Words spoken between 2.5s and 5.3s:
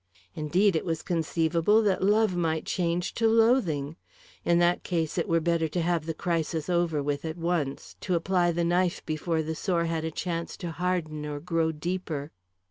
change to loathing. In that case, it